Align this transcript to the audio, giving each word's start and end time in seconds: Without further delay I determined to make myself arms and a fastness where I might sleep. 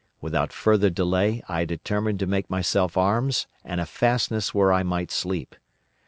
Without 0.19 0.51
further 0.51 0.89
delay 0.89 1.43
I 1.47 1.63
determined 1.63 2.17
to 2.21 2.25
make 2.25 2.49
myself 2.49 2.97
arms 2.97 3.45
and 3.63 3.79
a 3.79 3.85
fastness 3.85 4.51
where 4.51 4.73
I 4.73 4.81
might 4.81 5.11
sleep. 5.11 5.55